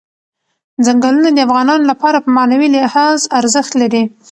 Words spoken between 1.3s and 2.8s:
د افغانانو لپاره په معنوي